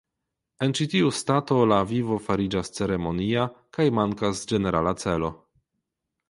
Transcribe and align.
En 0.67 0.71
ĉi 0.77 0.85
tiu 0.93 1.09
stato 1.17 1.57
la 1.71 1.77
vivo 1.91 2.17
fariĝas 2.29 2.73
ceremonia 2.79 3.45
kaj 3.79 3.87
mankas 3.99 4.43
ĝenerala 4.53 4.97
celo. 5.05 5.33